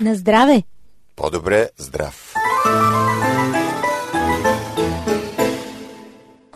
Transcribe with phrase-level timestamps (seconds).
[0.00, 0.62] На здраве!
[1.16, 2.34] По-добре здрав!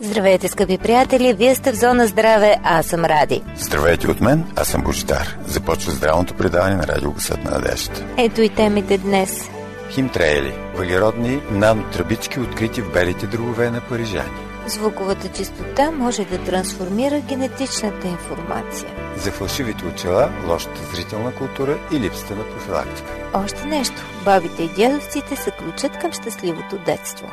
[0.01, 1.33] Здравейте, скъпи приятели!
[1.33, 3.43] Вие сте в Зона Здраве, аз съм Ради.
[3.57, 5.37] Здравейте от мен, аз съм Божидар.
[5.47, 8.05] Започва здравното предаване на Радио Гъсът на надеждата.
[8.17, 9.49] Ето и темите днес.
[9.89, 14.54] Химтреели– въглеродни нанотръбички, открити в белите дробове на парижани.
[14.67, 18.89] Звуковата чистота може да трансформира генетичната информация.
[19.17, 23.11] За фалшивите очила, лошата зрителна култура и липсата на профилактика.
[23.33, 23.95] Още нещо.
[24.25, 27.27] Бабите и дядовците са ключът към щастливото детство.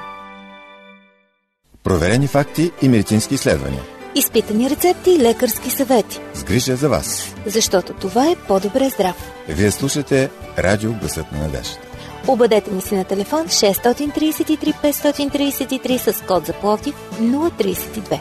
[1.84, 3.82] Проверени факти и медицински изследвания.
[4.14, 6.20] Изпитани рецепти и лекарски съвети.
[6.34, 7.34] С грижа за вас.
[7.46, 9.32] Защото това е по-добре здрав.
[9.48, 11.91] Вие слушате Радио Гласът на надеждата.
[12.28, 18.20] Обадете ни си на телефон 633 533 с код за Пловдив 032.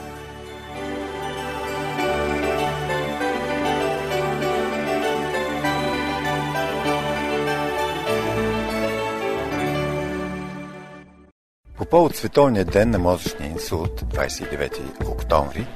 [11.78, 15.68] По повод Световния ден на мозъчния инсулт, 29 октомври,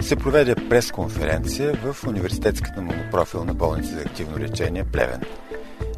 [0.00, 5.20] се проведе пресконференция в Университетската монопрофилна болница за активно лечение Плевен.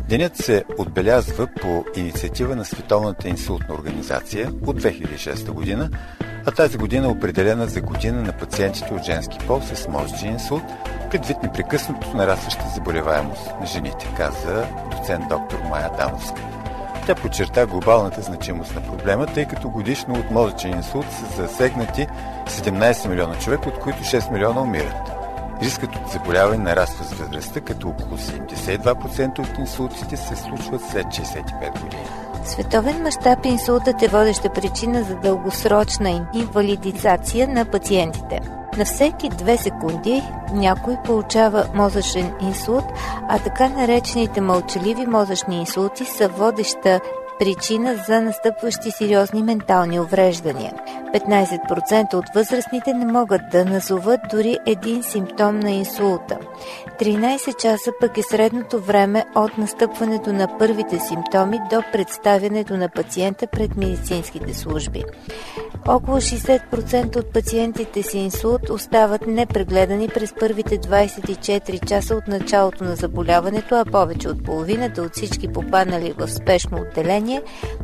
[0.08, 5.90] Денят се отбелязва по инициатива на Световната инсултна организация от 2006 година,
[6.46, 10.62] а тази година е определена за година на пациентите от женски пол с мозъчен инсулт,
[11.10, 16.42] предвид непрекъснато нарастваща заболеваемост на жените, каза доцент доктор Майя Дамовска.
[17.06, 22.06] Тя подчерта глобалната значимост на проблема, тъй като годишно от мозъчен инсулт са засегнати
[22.46, 25.15] 17 милиона човека, от които 6 милиона умират.
[25.62, 31.82] Рискът от заболяване нараства с възрастта, като около 72% от инсултите се случват след 65
[31.82, 32.02] години.
[32.44, 38.40] Световен мащаб инсултът е водеща причина за дългосрочна инвалидизация на пациентите.
[38.78, 42.84] На всеки две секунди някой получава мозъчен инсулт,
[43.28, 47.00] а така наречените мълчаливи мозъчни инсулти са водеща
[47.38, 50.72] причина за настъпващи сериозни ментални увреждания.
[51.14, 56.38] 15% от възрастните не могат да назоват дори един симптом на инсулта.
[57.00, 63.46] 13 часа пък е средното време от настъпването на първите симптоми до представянето на пациента
[63.46, 65.04] пред медицинските служби.
[65.88, 72.96] Около 60% от пациентите с инсулт остават непрегледани през първите 24 часа от началото на
[72.96, 77.25] заболяването, а повече от половината от всички попаднали в спешно отделение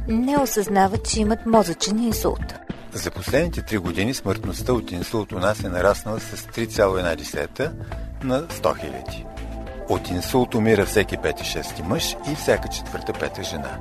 [0.09, 2.55] не осъзнават, че имат мозъчен инсулт.
[2.93, 7.71] За последните три години смъртността от инсулт у нас е нараснала с 3,1
[8.25, 9.27] на 100 хиляди.
[9.89, 13.79] От инсулт умира всеки 5-6 мъж и всяка четвърта пета жена.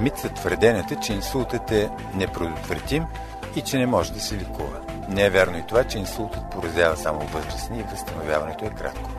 [0.00, 3.04] Мит са твърденията, че инсултът е непредотвратим
[3.56, 4.80] и че не може да се лекува.
[5.08, 9.10] Не е вярно и това, че инсултът поразява само възрастни и възстановяването е кратко.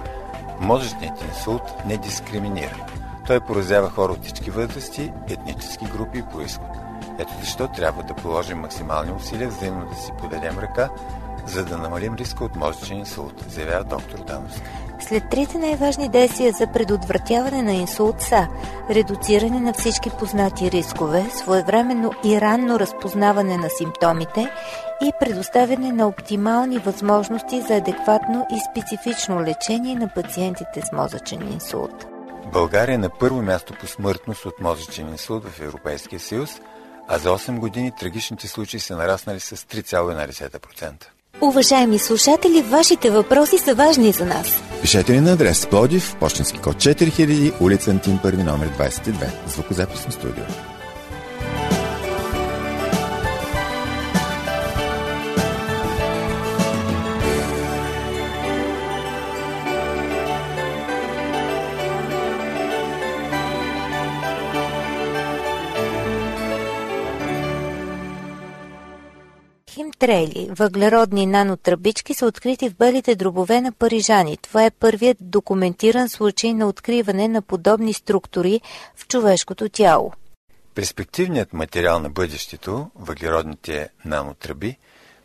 [0.59, 2.85] Мозъчният инсулт не дискриминира.
[3.27, 6.67] Той поразява хора от всички възрасти, етнически групи и происход.
[7.19, 10.89] Ето защо трябва да положим максимални усилия взаимно да си подадем ръка,
[11.45, 14.61] за да намалим риска от мозъчен инсулт, заявява доктор Дановски.
[14.99, 18.47] След трите най-важни действия за предотвратяване на инсулт са
[18.89, 24.51] редуциране на всички познати рискове, своевременно и ранно разпознаване на симптомите
[25.01, 32.16] и предоставяне на оптимални възможности за адекватно и специфично лечение на пациентите с мозъчен инсулт.
[32.53, 36.50] България е на първо място по смъртност от мозъчен инсулт в Европейския съюз,
[37.08, 40.91] а за 8 години трагичните случаи са нараснали с 3,1%.
[41.41, 44.62] Уважаеми слушатели, вашите въпроси са важни за нас.
[44.81, 50.44] Пишете ни на адрес Плодив, почтенски код 4000, улица Антим, първи номер 22, звукозаписно студио.
[70.07, 74.38] Химтрели, въглеродни нанотръбички са открити в белите дробове на парижани.
[74.38, 78.61] Това е първият документиран случай на откриване на подобни структури
[78.96, 80.14] в човешкото тяло.
[80.76, 84.78] Перспективният материал на бъдещето, въглеродните нанотръби,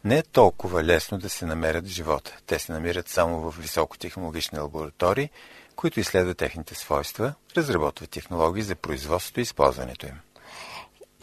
[0.05, 2.37] не е толкова лесно да се намерят в живота.
[2.47, 5.31] Те се намират само в високотехнологични лаборатории,
[5.77, 10.15] които изследват техните свойства, разработват технологии за производството и използването им.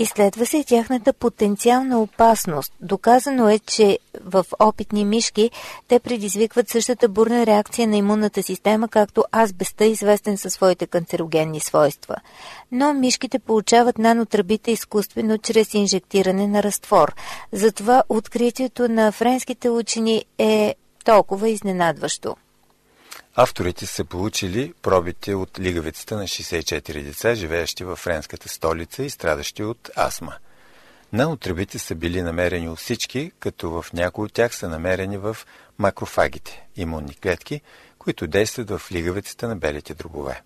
[0.02, 2.74] Изследва се и тяхната потенциална опасност.
[2.82, 5.52] Доказано е, че в опитни мишки
[5.88, 12.16] те предизвикват същата бурна реакция на имунната система, както азбеста, известен със своите канцерогенни свойства.
[12.72, 17.16] Но мишките получават нанотръбите изкуствено чрез инжектиране на разтвор.
[17.52, 20.76] Затова откритието на френските учени е
[21.06, 22.36] толкова изненадващо.
[23.42, 29.64] Авторите са получили пробите от лигавицата на 64 деца, живеещи във френската столица и страдащи
[29.64, 30.34] от астма.
[31.14, 35.38] Нанотръбите са били намерени от всички, като в някои от тях са намерени в
[35.78, 37.62] макрофагите, имунни клетки,
[37.98, 40.42] които действат в лигавицата на белите дробове.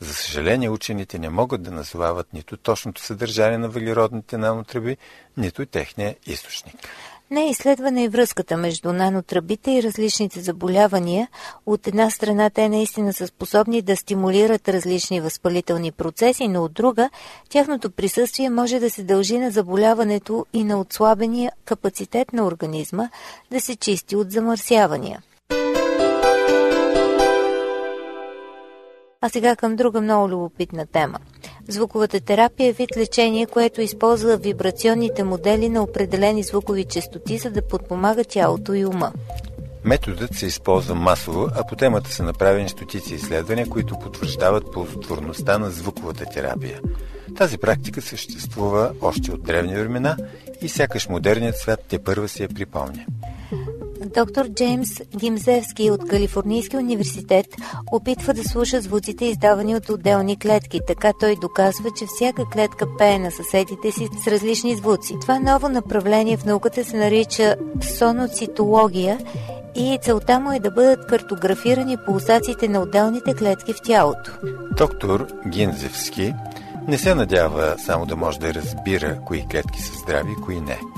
[0.00, 4.96] За съжаление, учените не могат да назовават нито точното съдържание на въглеродните нанотръби,
[5.36, 6.76] нито техния източник.
[7.30, 11.28] Не е изследвана и връзката между нанотръбите и различните заболявания.
[11.66, 17.10] От една страна те наистина са способни да стимулират различни възпалителни процеси, но от друга
[17.48, 23.08] тяхното присъствие може да се дължи на заболяването и на отслабения капацитет на организма
[23.50, 25.22] да се чисти от замърсявания.
[29.20, 31.18] А сега към друга много любопитна тема.
[31.68, 37.62] Звуковата терапия е вид лечение, което използва вибрационните модели на определени звукови частоти, за да
[37.62, 39.12] подпомага тялото и ума.
[39.84, 45.70] Методът се използва масово, а по темата са направени стотици изследвания, които потвърждават ползотворността на
[45.70, 46.80] звуковата терапия.
[47.36, 50.16] Тази практика съществува още от древни времена
[50.60, 53.04] и сякаш модерният свят те първа си я припомня.
[54.06, 57.46] Доктор Джеймс Гимзевски от Калифорнийския университет
[57.92, 60.80] опитва да слуша звуците, издавани от отделни клетки.
[60.86, 65.16] Така той доказва, че всяка клетка пее на съседите си с различни звуци.
[65.20, 67.56] Това ново направление в науката се нарича
[67.98, 69.18] соноцитология
[69.74, 74.32] и целта му е да бъдат картографирани пулсациите на отделните клетки в тялото.
[74.76, 76.34] Доктор Гинзевски
[76.88, 80.80] не се надява само да може да разбира кои клетки са здрави и кои не–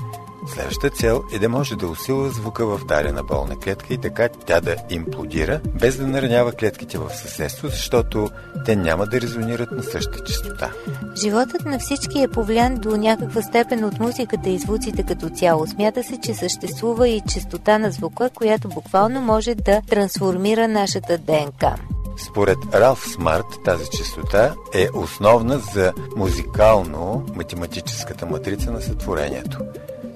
[0.53, 4.61] Следващата цел е да може да усилва звука в дадена болна клетка и така тя
[4.61, 8.29] да имплодира, без да наранява клетките в съседство, защото
[8.65, 10.71] те няма да резонират на същата частота.
[11.15, 15.67] Животът на всички е повлиян до някаква степен от музиката и звуците като цяло.
[15.67, 21.75] Смята се, че съществува и частота на звука, която буквално може да трансформира нашата ДНК.
[22.17, 29.59] Според Ралф Смарт тази частота е основна за музикално-математическата матрица на сътворението.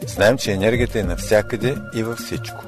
[0.07, 2.63] Знаем, че енергията е навсякъде и във всичко.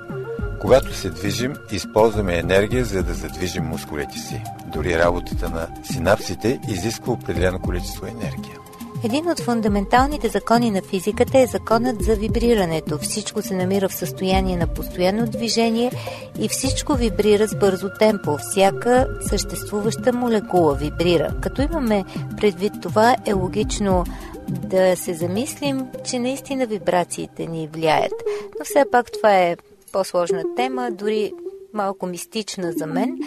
[0.60, 4.44] Когато се движим, използваме енергия, за да задвижим мускулите си.
[4.66, 8.58] Дори работата на синапсите изисква определено количество енергия.
[9.04, 12.98] Един от фундаменталните закони на физиката е законът за вибрирането.
[12.98, 15.92] Всичко се намира в състояние на постоянно движение
[16.40, 18.38] и всичко вибрира с бързо темпо.
[18.38, 21.36] Всяка съществуваща молекула вибрира.
[21.42, 22.06] Като имаме
[22.38, 24.06] предвид това, е логично
[24.50, 28.14] да се замислим, че наистина вибрациите ни влияят.
[28.60, 29.58] Но все пак това е
[29.92, 31.34] по-сложна тема, дори
[31.74, 33.18] малко мистична за мен.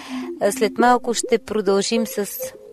[0.51, 2.27] След малко ще продължим с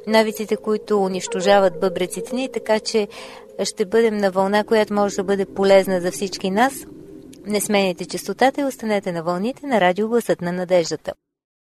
[0.08, 3.08] навиците, които унищожават бъбреците ни, така че
[3.64, 6.74] ще бъдем на вълна, която може да бъде полезна за всички нас.
[7.46, 11.14] Не сменяйте частотата и останете на вълните на радио Гласът на надеждата.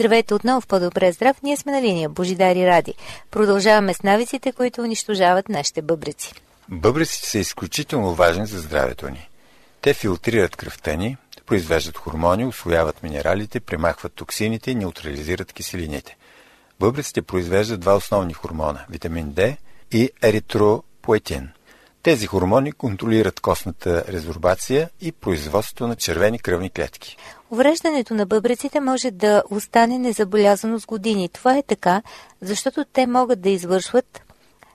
[0.00, 1.42] Здравейте отново в По-добре здрав.
[1.42, 2.94] Ние сме на линия Божидари Ради.
[3.30, 6.32] Продължаваме с навиците, които унищожават нашите бъбреци.
[6.68, 9.28] Бъбреците са изключително важни за здравето ни.
[9.80, 11.16] Те филтрират кръвта ни,
[11.46, 16.16] произвеждат хормони, освояват минералите, премахват токсините и неутрализират киселините.
[16.80, 19.56] Бъбреците произвеждат два основни хормона– витамин D
[19.92, 21.50] и еритропоетин.
[22.02, 27.16] Тези хормони контролират костната резорбация и производството на червени кръвни клетки.
[27.50, 31.28] Увреждането на бъбреците може да остане незабелязано с години.
[31.28, 32.02] Това е така,
[32.42, 34.22] защото те могат да извършват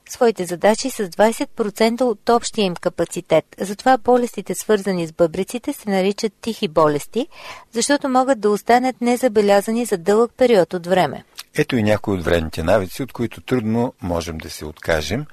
[0.10, 3.46] своите задачи с 20% от общия им капацитет.
[3.60, 7.28] Затова болестите, свързани с бъбреците, се наричат тихи болести,
[7.72, 11.24] защото могат да останат незабелязани за дълъг период от време.
[11.58, 15.26] Ето и някои от вредните навици, от които трудно можем да се откажем,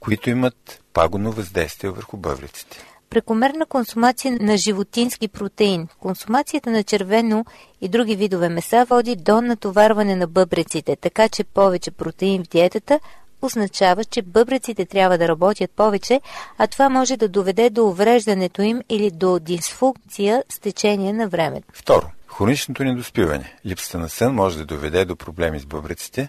[0.00, 2.84] които имат пагубно въздействие върху бъбреците.
[3.12, 7.44] Прекомерна консумация на животински протеин, консумацията на червено
[7.80, 13.00] и други видове меса води до натоварване на бъбреците, така че повече протеин в диетата
[13.42, 16.20] означава, че бъбреците трябва да работят повече,
[16.58, 21.66] а това може да доведе до увреждането им или до дисфункция с течение на времето.
[21.72, 23.56] Второ, хроничното недоспиване.
[23.66, 26.28] Липсата на сън може да доведе до проблеми с бъбреците.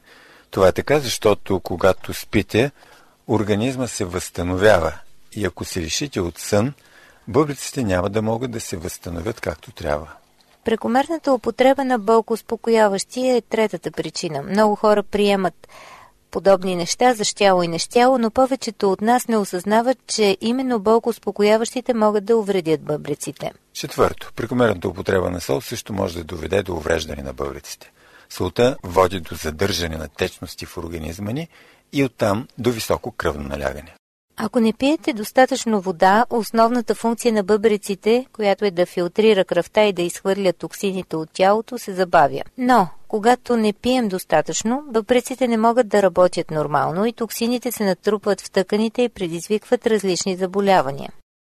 [0.51, 2.71] Това е така, защото когато спите,
[3.27, 4.93] организма се възстановява
[5.35, 6.73] и ако се лишите от сън,
[7.27, 10.07] бъбриците няма да могат да се възстановят както трябва.
[10.65, 14.41] Прекомерната употреба на бълкоуспокояващи е третата причина.
[14.41, 15.67] Много хора приемат
[16.31, 21.93] подобни неща за щяло и нещяло, но повечето от нас не осъзнават, че именно болко-успокояващите
[21.93, 23.51] могат да увредят бъбреците.
[23.73, 24.31] Четвърто.
[24.35, 27.91] Прекомерната употреба на сол също може да доведе до увреждане на бъбреците.
[28.29, 31.47] Солта води до задържане на течности в организма ни
[31.93, 33.95] и оттам до високо кръвно налягане.
[34.37, 39.93] Ако не пиете достатъчно вода, основната функция на бъбреците, която е да филтрира кръвта и
[39.93, 42.41] да изхвърля токсините от тялото, се забавя.
[42.57, 48.41] Но, когато не пием достатъчно, бъбреците не могат да работят нормално и токсините се натрупват
[48.41, 51.11] в тъканите и предизвикват различни заболявания.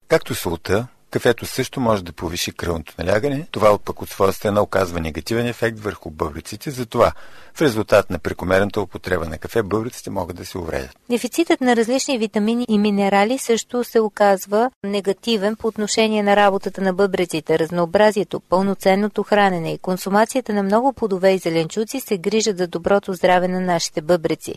[0.08, 3.48] Както солта, Кафето също може да повиши кръвното налягане.
[3.52, 7.12] Това пък от своя страна оказва негативен ефект върху бъбриците, затова
[7.54, 10.98] в резултат на прекомерната употреба на кафе бъбриците могат да се увредят.
[11.10, 16.94] Дефицитът на различни витамини и минерали също се оказва негативен по отношение на работата на
[16.94, 17.60] бъбриците.
[17.60, 23.48] Разнообразието, пълноценното хранене и консумацията на много плодове и зеленчуци се грижат за доброто здраве
[23.48, 24.56] на нашите бъбрици.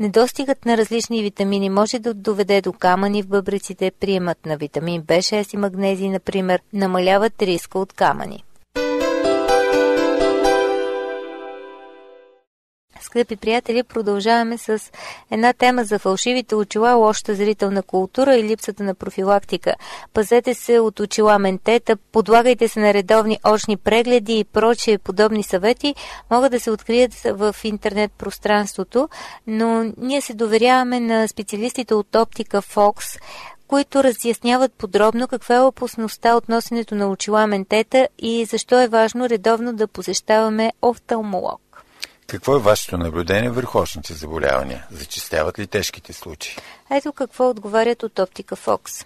[0.00, 5.54] Недостигът на различни витамини може да доведе до камъни в бъбриците, приемат на витамин B6
[5.54, 5.56] и
[5.94, 8.44] магнези, например, намаляват риска от камъни.
[13.00, 14.90] Скъпи приятели, продължаваме с
[15.30, 19.74] една тема за фалшивите очила, лошата зрителна култура и липсата на профилактика.
[20.12, 25.94] Пазете се от очила ментета, подлагайте се на редовни очни прегледи и прочие подобни съвети
[26.30, 29.08] могат да се открият в интернет пространството,
[29.46, 33.20] но ние се доверяваме на специалистите от оптика Fox,
[33.68, 39.28] които разясняват подробно каква е опасността от носенето на очила ментета и защо е важно
[39.28, 41.60] редовно да посещаваме офталмолог.
[42.26, 44.86] Какво е вашето наблюдение върху очните заболявания?
[44.90, 46.56] Зачистяват ли тежките случаи?
[46.90, 49.04] Ето какво отговарят от Оптика Фокс.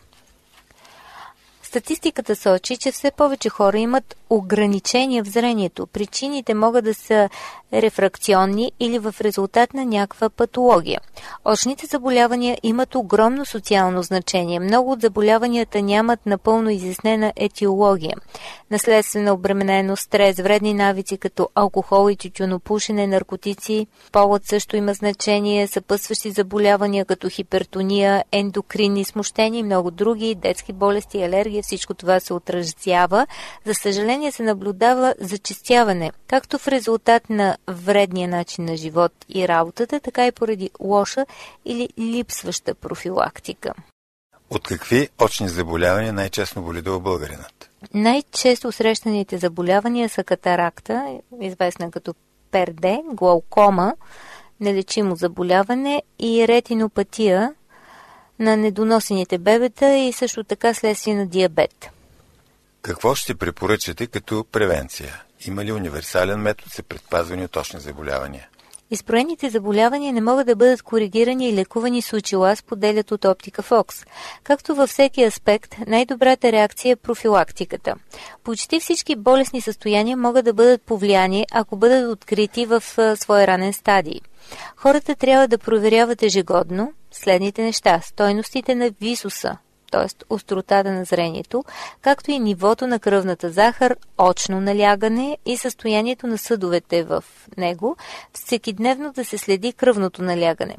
[1.62, 5.87] Статистиката сочи, че все повече хора имат ограничения в зрението.
[5.87, 7.28] Причините могат да са
[7.73, 11.00] рефракционни или в резултат на някаква патология.
[11.44, 14.61] Очните заболявания имат огромно социално значение.
[14.61, 18.16] Много от заболяванията нямат напълно изяснена етиология.
[18.70, 23.87] Наследствена обремененост, стрес, вредни навици като алкохол и тютюнопушене, наркотици.
[24.12, 31.23] Полът също има значение, съпъсващи заболявания като хипертония, ендокринни смущения и много други, детски болести,
[31.23, 31.62] алергия.
[31.62, 33.26] Всичко това се отразява.
[33.64, 40.00] За съжаление се наблюдава зачистяване, както в резултат на вредния начин на живот и работата,
[40.00, 41.26] така и поради лоша
[41.64, 43.75] или липсваща профилактика.
[44.50, 47.70] От какви очни заболявания най-честно боледува българинът?
[47.94, 52.14] Най-често срещаните заболявания са катаракта, известна като
[52.50, 53.92] перде, глаукома,
[54.60, 57.54] нелечимо заболяване и ретинопатия
[58.38, 61.90] на недоносените бебета и също така следствие на диабет.
[62.82, 65.23] Какво ще препоръчате като превенция?
[65.47, 68.49] Има ли универсален метод за предпазване от точни заболявания?
[68.90, 74.04] Изпроените заболявания не могат да бъдат коригирани и лекувани с очила, споделят от оптика Фокс.
[74.44, 77.94] Както във всеки аспект, най-добрата реакция е профилактиката.
[78.44, 82.82] Почти всички болесни състояния могат да бъдат повлияни, ако бъдат открити в
[83.16, 84.20] своя ранен стадий.
[84.76, 88.00] Хората трябва да проверяват ежегодно следните неща.
[88.04, 89.58] Стойностите на висуса,
[89.90, 90.25] т.е.
[90.30, 91.64] остротата на зрението,
[92.02, 97.25] както и нивото на кръвната захар, очно налягане и състоянието на съдовете в
[97.57, 97.97] него,
[98.33, 100.76] всекидневно да се следи кръвното налягане.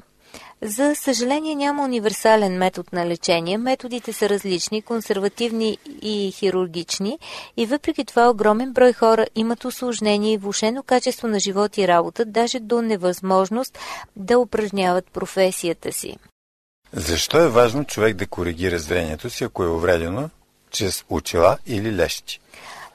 [0.61, 3.57] За съжаление няма универсален метод на лечение.
[3.57, 7.19] Методите са различни, консервативни и хирургични
[7.57, 12.25] и въпреки това огромен брой хора имат осложнение и влушено качество на живот и работа,
[12.25, 13.79] даже до невъзможност
[14.15, 16.17] да упражняват професията си.
[16.93, 20.29] Защо е важно човек да коригира зрението си, ако е увредено,
[20.71, 22.39] чрез очила или лещи?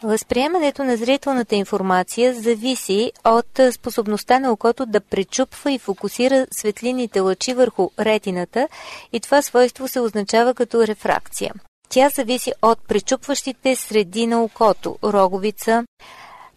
[0.02, 7.54] Възприемането на зрителната информация зависи от способността на окото да пречупва и фокусира светлините лъчи
[7.54, 8.68] върху ретината
[9.12, 11.54] и това свойство се означава като рефракция.
[11.88, 15.84] Тя зависи от пречупващите среди на окото, роговица,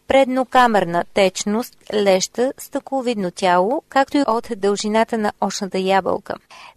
[0.07, 6.33] преднокамерна течност, леща, стъкловидно тяло, както и от дължината на очната ябълка.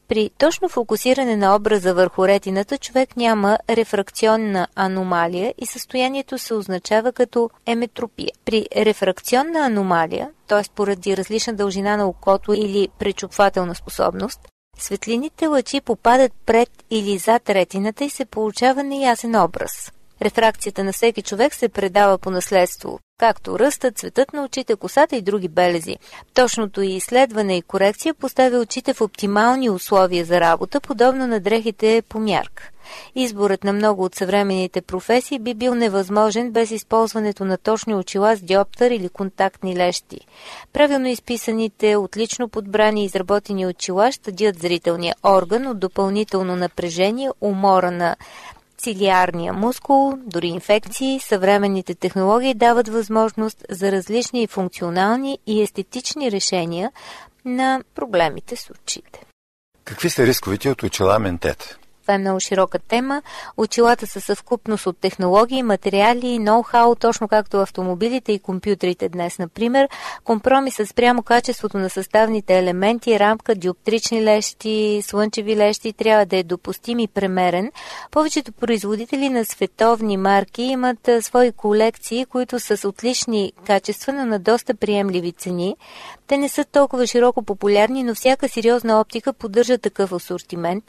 [0.09, 7.13] При точно фокусиране на образа върху ретината човек няма рефракционна аномалия и състоянието се означава
[7.13, 8.31] като еметропия.
[8.45, 10.63] При рефракционна аномалия, т.е.
[10.75, 14.41] поради различна дължина на окото или пречупвателна способност,
[14.79, 19.93] светлините лъчи попадат пред или зад ретината и се получава неясен образ.
[20.23, 25.23] Рефракцията на всеки човек се предава по наследство, както ръстът, цветът на очите, косата и
[25.23, 25.97] други белези.
[26.35, 32.03] Точното и изследване и корекция поставя очите в оптимални условия за работа, подобно на дрехите
[32.09, 32.71] по мярка.
[33.15, 38.43] Изборът на много от съвременните професии би бил невъзможен без използването на точни очила с
[38.43, 40.21] диоптър или контактни лещи.
[40.73, 48.17] Правилно изписаните, отлично подбрани и изработени очила щадят зрителния орган от допълнително напрежение, умора на
[48.81, 56.93] цилиарния мускул, дори инфекции, съвременните технологии дават възможност за различни функционални и естетични решения
[57.45, 59.21] на проблемите с очите.
[59.85, 61.79] Какви са рисковите от очила ментет?
[62.03, 63.23] Това е много широка тема.
[63.57, 69.89] Очилата са съвкупност от технологии, материали, ноу-хау, точно както автомобилите и компютрите днес, например.
[70.25, 76.99] Компромисът спрямо качеството на съставните елементи, рамка, диоптрични лещи, слънчеви лещи трябва да е допустим
[76.99, 77.73] и премерен.
[78.11, 84.39] Повечето производители на световни марки имат свои колекции, които са с отлични качества, но на
[84.39, 85.77] доста приемливи цени.
[86.31, 90.85] Те не са толкова широко популярни, но всяка сериозна оптика поддържа такъв асортимент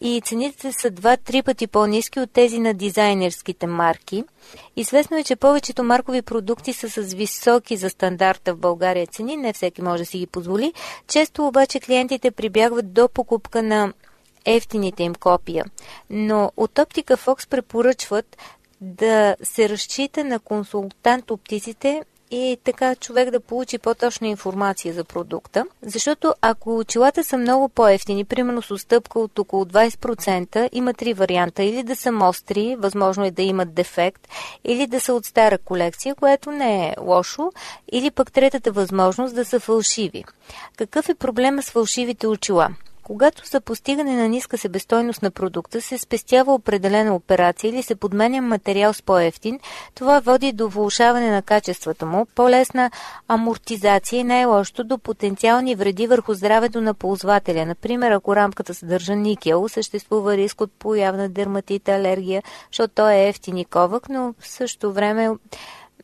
[0.00, 4.24] и цените са два-три пъти по-низки от тези на дизайнерските марки.
[4.76, 9.52] Известно е, че повечето маркови продукти са с високи за стандарта в България цени, не
[9.52, 10.72] всеки може да си ги позволи.
[11.08, 13.92] Често обаче клиентите прибягват до покупка на
[14.44, 15.64] ефтините им копия.
[16.10, 18.36] Но от Оптика Фокс препоръчват
[18.80, 25.64] да се разчита на консултант оптиците и така човек да получи по-точна информация за продукта.
[25.82, 31.62] Защото ако очилата са много по-ефтини, примерно с отстъпка от около 20%, има три варианта.
[31.62, 34.28] Или да са остри, възможно е да имат дефект,
[34.64, 37.52] или да са от стара колекция, което не е лошо,
[37.92, 40.24] или пък третата възможност да са фалшиви.
[40.76, 42.68] Какъв е проблема с фалшивите очила?
[43.10, 48.42] Когато за постигане на ниска себестойност на продукта се спестява определена операция или се подменя
[48.42, 49.60] материал с по-ефтин,
[49.94, 52.90] това води до влушаване на качеството му, по-лесна
[53.28, 57.66] амортизация и най-лошото до потенциални вреди върху здравето на ползвателя.
[57.66, 63.56] Например, ако рамката съдържа никел, съществува риск от появна дерматита, алергия, защото той е ефтин
[63.56, 65.30] и ковък, но в същото време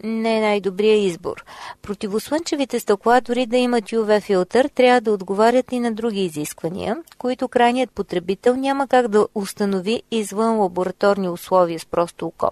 [0.04, 1.44] не е най-добрия избор.
[1.82, 7.48] Противослънчевите стъкла, дори да имат UV филтър, трябва да отговарят и на други изисквания, които
[7.48, 12.50] крайният потребител няма как да установи извън лабораторни условия с просто око.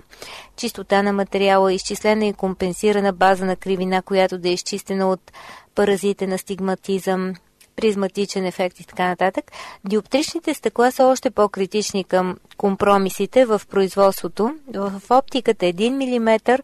[0.56, 5.32] Чистота на материала, изчислена и компенсирана база на кривина, която да е изчистена от
[5.74, 7.34] паразите на стигматизъм,
[7.76, 9.52] призматичен ефект и така нататък,
[9.84, 14.54] диоптричните стъкла са още по-критични към компромисите в производството.
[14.74, 16.58] В оптиката 1 мм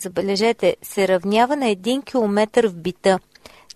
[0.00, 3.18] забележете, се равнява на 1 км в бита.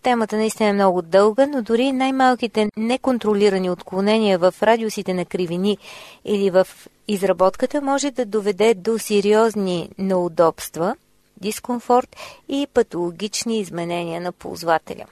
[0.03, 5.79] Темата наистина е много дълга, но дори най-малките неконтролирани отклонения в радиусите на кривини
[6.25, 6.69] или в
[7.09, 10.97] изработката може да доведе до сериозни неудобства,
[11.41, 12.17] дискомфорт
[12.49, 15.05] и патологични изменения на ползвателя.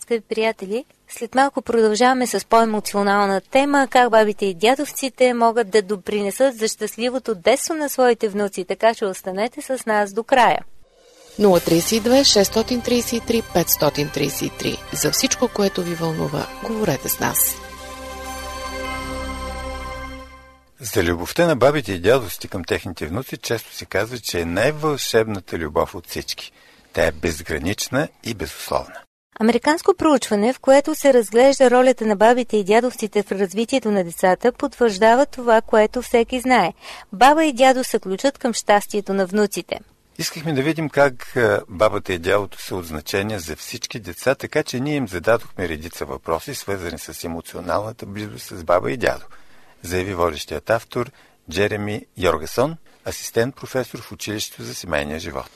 [0.00, 6.56] Скъпи приятели, след малко продължаваме с по-емоционална тема, как бабите и дядовците могат да допринесат
[6.58, 10.58] за щастливото детство на своите внуци, така че останете с нас до края.
[11.38, 17.54] 032 633 533 За всичко, което ви вълнува, говорете с нас.
[20.80, 25.58] За любовта на бабите и дядовците към техните внуци често се казва, че е най-вълшебната
[25.58, 26.52] любов от всички.
[26.92, 29.07] Тя е безгранична и безусловна.
[29.40, 34.52] Американско проучване, в което се разглежда ролята на бабите и дядовците в развитието на децата,
[34.52, 36.72] потвърждава това, което всеки знае.
[37.12, 39.80] Баба и дядо са ключът към щастието на внуците.
[40.18, 44.80] Искахме да видим как бабата и дядото са от значение за всички деца, така че
[44.80, 49.24] ние им зададохме редица въпроси, свързани с емоционалната близост с баба и дядо,
[49.82, 51.10] заяви водещият автор
[51.50, 52.76] Джереми Йоргасон,
[53.08, 55.50] асистент професор в училището за семейния живот.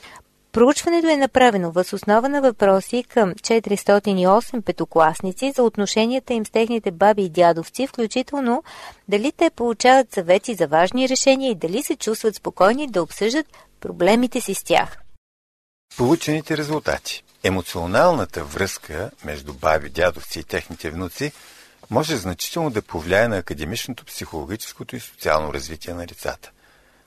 [0.53, 6.91] Проучването е направено въз основа на въпроси към 408 петокласници за отношенията им с техните
[6.91, 8.63] баби и дядовци, включително
[9.07, 13.45] дали те получават съвети за важни решения и дали се чувстват спокойни да обсъждат
[13.81, 14.97] проблемите си с тях.
[15.97, 17.23] Получените резултати.
[17.43, 21.31] Емоционалната връзка между баби, дядовци и техните внуци
[21.89, 26.51] може значително да повлияе на академичното, психологическото и социално развитие на децата.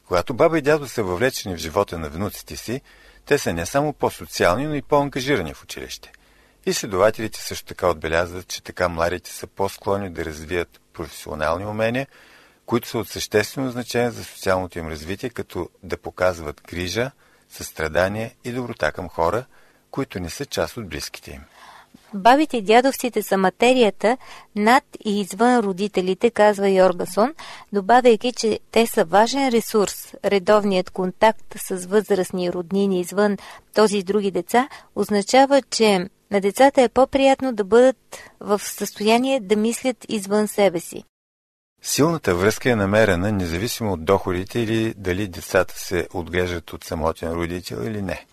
[0.08, 2.80] Когато баба и дядо са въвлечени в живота на внуците си,
[3.26, 6.12] те са не само по-социални, но и по-ангажирани в училище.
[6.66, 12.06] Изследователите също така отбелязват, че така младите са по-склонни да развият професионални умения,
[12.66, 17.10] които са от съществено значение за социалното им развитие, като да показват грижа,
[17.50, 19.44] състрадание и доброта към хора,
[19.90, 21.40] които не са част от близките им.
[22.14, 24.16] Бабите и дядовците са материята
[24.56, 27.34] над и извън родителите, казва Йоргасон,
[27.72, 30.14] добавяйки, че те са важен ресурс.
[30.24, 33.36] Редовният контакт с възрастни роднини извън
[33.74, 39.56] този с други деца означава, че на децата е по-приятно да бъдат в състояние да
[39.56, 41.04] мислят извън себе си.
[41.82, 47.76] Силната връзка е намерена независимо от доходите или дали децата се отглеждат от самотен родител
[47.76, 48.26] или не.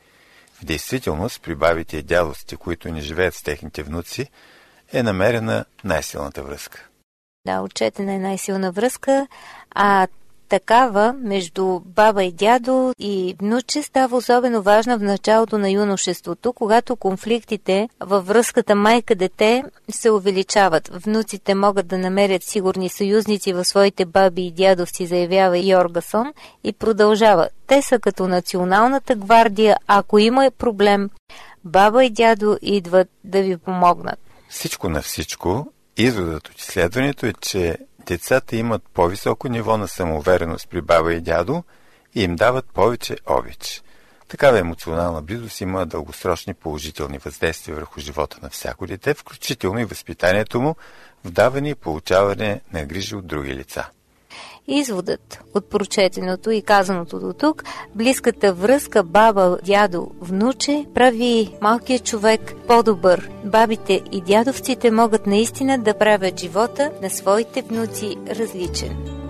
[0.53, 4.29] В действителност, при бабите и дядовците, които не живеят с техните внуци,
[4.93, 6.87] е намерена най-силната връзка.
[7.45, 9.27] Да, отчетена е най-силна връзка,
[9.75, 10.07] а
[10.53, 16.95] такава между баба и дядо и внуче става особено важна в началото на юношеството, когато
[16.95, 20.87] конфликтите във връзката майка-дете се увеличават.
[20.87, 27.49] Внуците могат да намерят сигурни съюзници в своите баби и дядовци, заявява Йоргасон и продължава.
[27.67, 31.09] Те са като националната гвардия, ако има проблем,
[31.65, 34.19] баба и дядо идват да ви помогнат.
[34.49, 40.81] Всичко на всичко, изводът от изследването е, че Децата имат по-високо ниво на самоувереност при
[40.81, 41.63] баба и дядо
[42.15, 43.83] и им дават повече обич.
[44.27, 50.61] Такава емоционална близост има дългосрочни положителни въздействия върху живота на всяко дете, включително и възпитанието
[50.61, 50.75] му
[51.23, 53.89] в даване и получаване на грижи от други лица.
[54.67, 57.63] Изводът от прочетеното и казаното до тук,
[57.95, 63.29] близката връзка баба, дядо, внуче прави малкия човек по-добър.
[63.45, 69.22] Бабите и дядовците могат наистина да правят живота на своите внуци различен.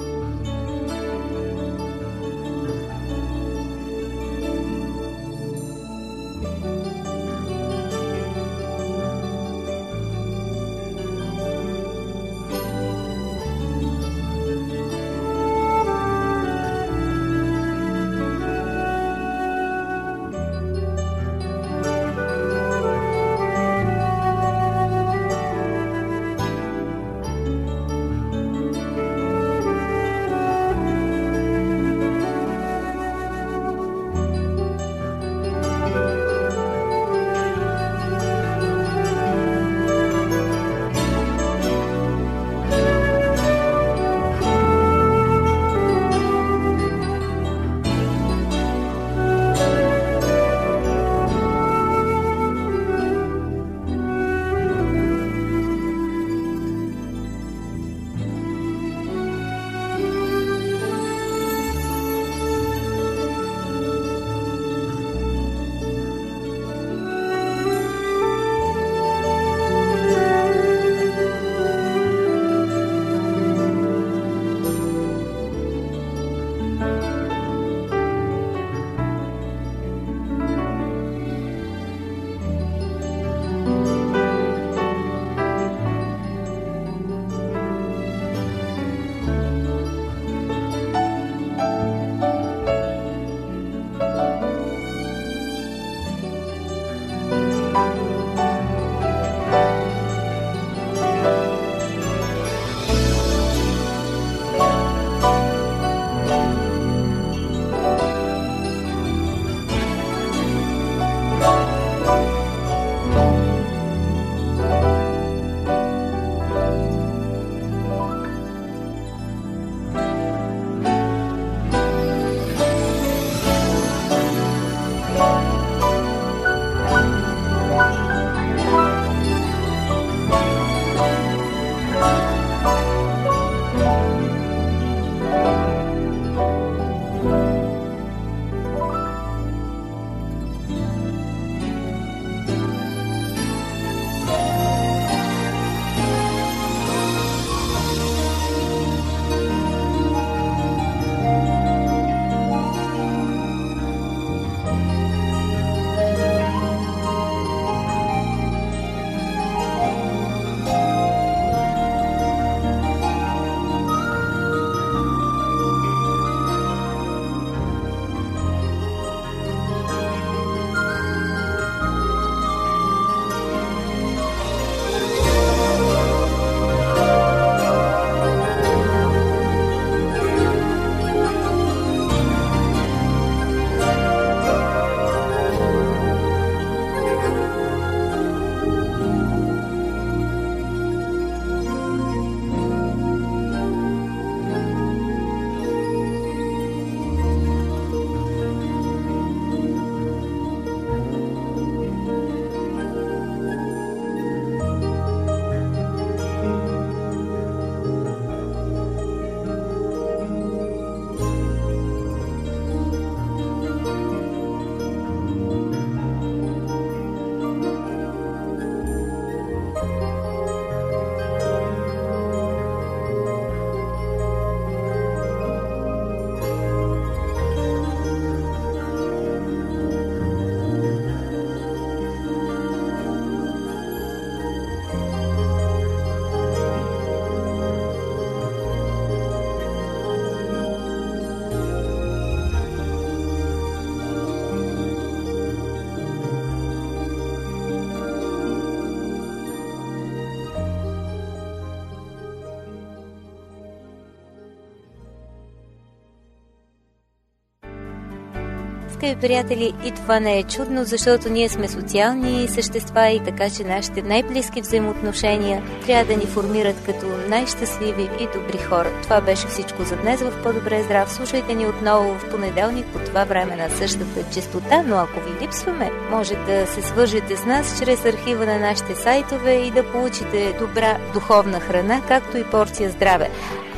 [259.03, 263.63] Скъпи приятели, и това не е чудно, защото ние сме социални същества и така, че
[263.63, 268.89] нашите най-близки взаимоотношения трябва да ни формират като най-щастливи и добри хора.
[269.03, 271.11] Това беше всичко за днес в По-добре здрав.
[271.11, 275.91] Слушайте ни отново в понеделник по това време на същата частота, но ако ви липсваме,
[276.11, 280.97] може да се свържете с нас чрез архива на нашите сайтове и да получите добра
[281.13, 283.29] духовна храна, както и порция здраве.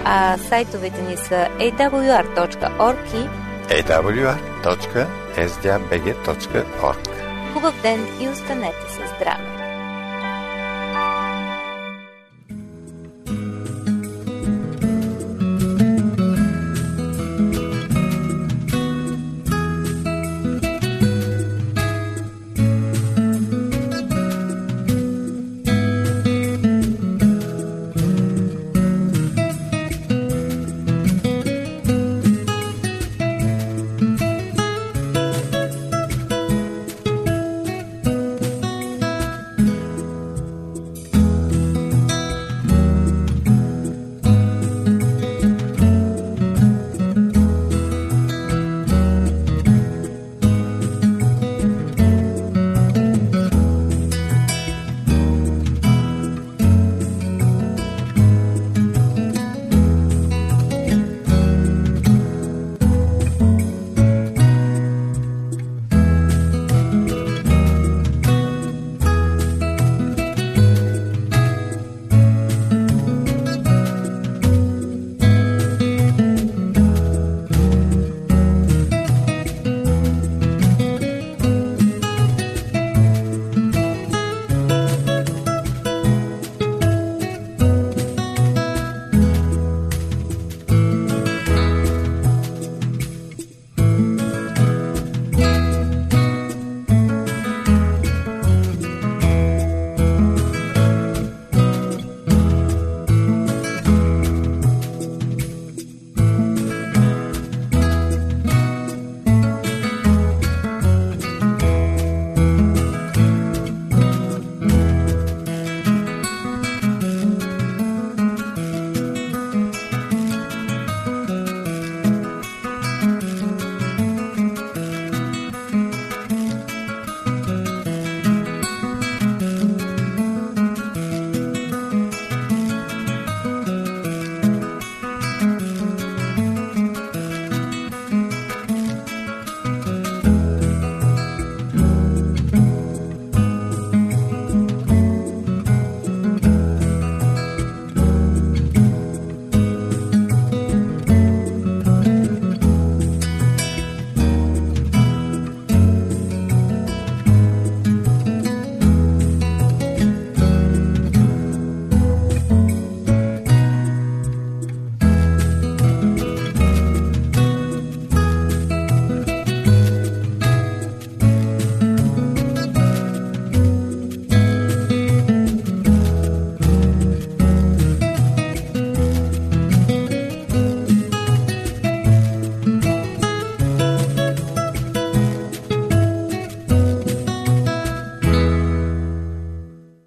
[0.03, 4.45] А сайтовете ни са awr.org и awr.sdabg.org
[7.53, 9.54] Хубав ден и останете с здраве!